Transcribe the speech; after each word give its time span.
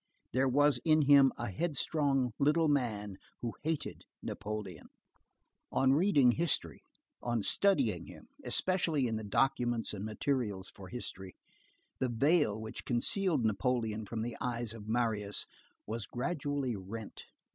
There 0.33 0.47
was 0.49 0.79
in 0.83 1.03
him 1.03 1.31
a 1.37 1.51
headstrong 1.51 2.31
little 2.39 2.67
man 2.67 3.17
who 3.41 3.53
hated 3.61 4.01
Napoleon. 4.23 4.87
On 5.71 5.93
reading 5.93 6.31
history, 6.31 6.81
on 7.21 7.43
studying 7.43 8.07
him, 8.07 8.27
especially 8.43 9.05
in 9.05 9.15
the 9.17 9.23
documents 9.23 9.93
and 9.93 10.03
materials 10.03 10.71
for 10.73 10.87
history, 10.87 11.35
the 11.99 12.09
veil 12.09 12.59
which 12.59 12.83
concealed 12.83 13.45
Napoleon 13.45 14.07
from 14.07 14.23
the 14.23 14.35
eyes 14.41 14.73
of 14.73 14.87
Marius 14.87 15.45
was 15.85 16.07
gradually 16.07 16.75
rent. 16.75 17.25